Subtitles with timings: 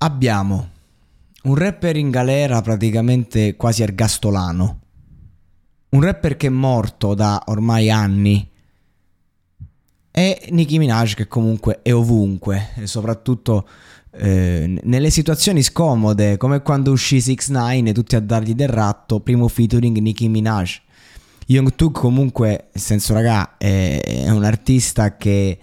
[0.00, 0.70] Abbiamo
[1.42, 4.80] un rapper in galera praticamente quasi ergastolano.
[5.90, 8.48] Un rapper che è morto da ormai anni.
[10.12, 13.66] E Nicki Minaj che comunque è ovunque, soprattutto
[14.12, 19.18] eh, nelle situazioni scomode, come quando uscì 6 9 e tutti a dargli del ratto,
[19.18, 20.80] primo featuring Nicki Minaj.
[21.46, 25.58] Young Thug comunque, nel senso raga, è, è un artista che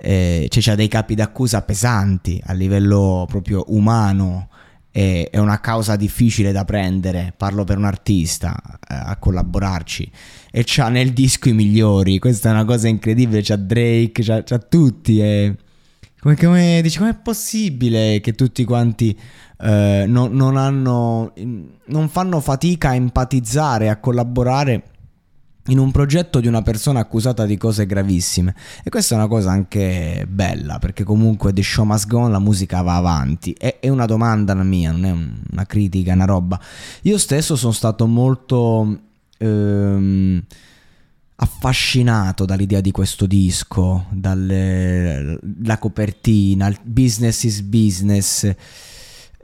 [0.00, 4.48] eh, cioè, dei capi d'accusa pesanti a livello proprio umano,
[4.90, 10.10] è, è una causa difficile da prendere, parlo per un artista eh, a collaborarci.
[10.50, 14.58] E c'ha nel disco i migliori, questa è una cosa incredibile, c'ha Drake, c'ha, c'ha
[14.58, 15.56] tutti e
[16.20, 19.18] come, come dici, com'è possibile che tutti quanti
[19.58, 21.32] eh, non, non, hanno,
[21.86, 24.82] non fanno fatica a empatizzare, a collaborare
[25.70, 28.54] in un progetto di una persona accusata di cose gravissime.
[28.82, 32.38] E questa è una cosa anche bella, perché comunque The Show Must Go On, la
[32.38, 33.52] musica va avanti.
[33.52, 35.10] È, è una domanda la mia, non è
[35.52, 36.60] una critica, una roba.
[37.02, 38.98] Io stesso sono stato molto...
[39.38, 40.42] Ehm,
[41.42, 48.54] affascinato dall'idea di questo disco, dalla copertina, il business is business.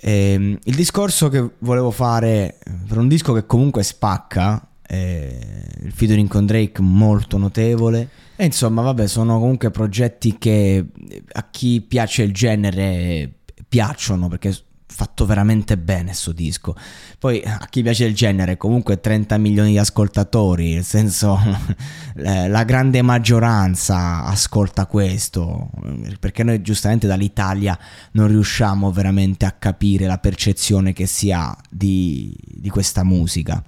[0.01, 5.56] Ehm, il discorso che volevo fare per un disco che comunque spacca eh,
[5.87, 8.09] il featuring con Drake molto notevole.
[8.37, 10.85] E insomma, vabbè, sono comunque progetti che
[11.33, 13.33] a chi piace il genere
[13.69, 14.55] piacciono perché
[14.89, 16.75] fatto veramente bene sto disco.
[17.19, 21.39] Poi a chi piace il genere, comunque 30 milioni di ascoltatori, nel senso
[22.15, 25.71] la grande maggioranza ascolta questo,
[26.19, 27.79] perché noi giustamente dall'Italia
[28.13, 33.63] non riusciamo veramente a capire la percezione che si ha di, di questa musica.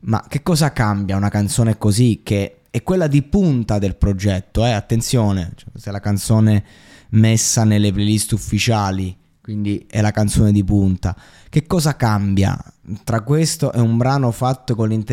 [0.00, 4.64] Ma che cosa cambia una canzone così che è quella di punta del progetto?
[4.64, 4.70] Eh?
[4.70, 6.64] Attenzione, cioè, se la canzone
[7.10, 11.16] messa nelle playlist ufficiali, quindi è la canzone di punta.
[11.48, 12.56] Che cosa cambia
[13.02, 15.04] tra questo e un brano fatto con,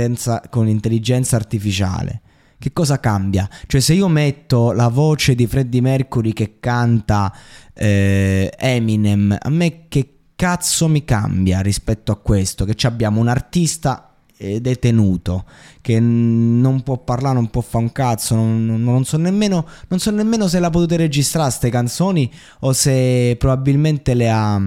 [0.50, 2.22] con l'intelligenza artificiale?
[2.57, 3.50] Che cosa cambia?
[3.67, 7.34] Cioè se io metto la voce di Freddie Mercury che canta
[7.73, 12.66] eh, Eminem, a me che cazzo mi cambia rispetto a questo?
[12.66, 15.46] Che abbiamo un artista detenuto
[15.81, 20.12] che non può parlare, non può fare un cazzo, non, non, so nemmeno, non so
[20.12, 22.31] nemmeno se l'ha potute registrare queste canzoni
[22.62, 24.62] o se probabilmente le ha,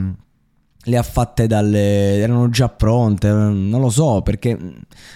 [0.85, 2.19] le ha fatte dalle...
[2.19, 4.57] erano già pronte, non lo so perché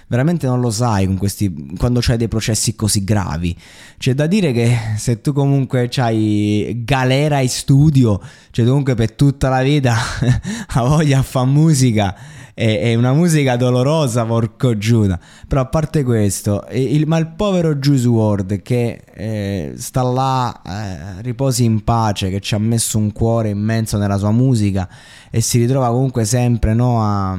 [0.08, 3.56] veramente non lo sai con questi, quando c'hai dei processi così gravi.
[3.98, 8.20] C'è da dire che se tu comunque c'hai galera in studio,
[8.50, 9.96] cioè comunque per tutta la vita
[10.68, 12.16] ha voglia a fare musica
[12.54, 15.18] è, è una musica dolorosa, porco Giuda.
[15.48, 21.22] Però a parte questo, il, ma il povero Juice WRLD che eh, sta là, eh,
[21.22, 24.88] riposi in pace, che ci ha messo un cuore immenso nella sua musica
[25.30, 27.36] e si ritrova comunque sempre no, a,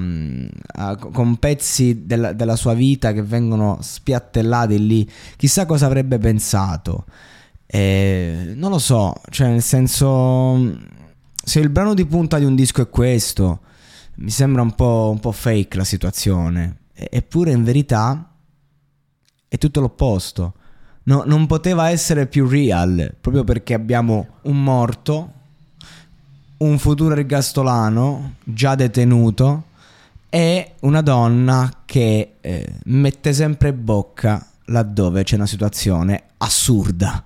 [0.76, 5.10] a, con pezzi della, della sua vita che vengono spiattellati lì.
[5.36, 7.06] Chissà cosa avrebbe pensato.
[7.66, 10.78] Eh, non lo so, cioè nel senso,
[11.44, 13.62] se il brano di punta di un disco è questo,
[14.16, 16.78] mi sembra un po', un po fake la situazione.
[16.94, 18.32] Eppure in verità
[19.48, 20.54] è tutto l'opposto.
[21.06, 25.34] No, non poteva essere più real, proprio perché abbiamo un morto,
[26.58, 29.66] un futuro ergastolano già detenuto
[30.30, 37.24] e una donna che eh, mette sempre bocca laddove c'è una situazione assurda.